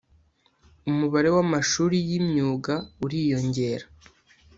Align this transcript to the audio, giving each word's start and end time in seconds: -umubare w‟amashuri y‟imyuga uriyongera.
-umubare 0.91 1.29
w‟amashuri 1.35 1.97
y‟imyuga 2.09 2.73
uriyongera. 3.05 3.85